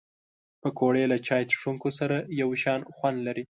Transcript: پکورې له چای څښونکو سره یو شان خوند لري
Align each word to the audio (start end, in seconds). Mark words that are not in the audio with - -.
پکورې 0.61 1.03
له 1.11 1.17
چای 1.27 1.43
څښونکو 1.51 1.89
سره 1.99 2.15
یو 2.41 2.49
شان 2.61 2.81
خوند 2.95 3.17
لري 3.27 3.43